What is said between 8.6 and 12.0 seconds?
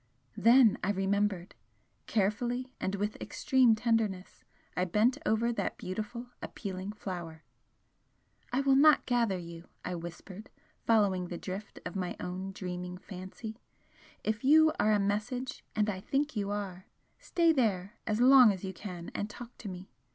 will not gather you!" I whispered, following the drift of